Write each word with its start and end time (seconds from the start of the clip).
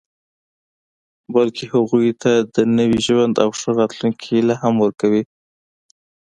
بلکې 1.33 1.63
هغوی 1.75 2.09
ته 2.21 2.31
د 2.55 2.57
نوي 2.77 2.99
ژوند 3.07 3.33
او 3.43 3.49
ښه 3.59 3.69
راتلونکي 3.79 4.23
هیله 4.31 4.55
هم 4.63 4.75
ورکوي 4.85 5.23